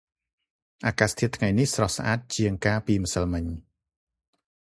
[0.87, 3.45] អាកាសធាតុថ្ងៃនេះស្រស់ស្អាតជាងកាលពីម្សិលមិញ។